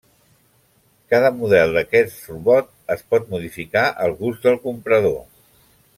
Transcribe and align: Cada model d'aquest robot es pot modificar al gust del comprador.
Cada 1.13 1.29
model 1.41 1.75
d'aquest 1.75 2.25
robot 2.31 2.73
es 2.97 3.05
pot 3.13 3.31
modificar 3.35 3.85
al 4.07 4.19
gust 4.23 4.49
del 4.49 4.59
comprador. 4.65 5.19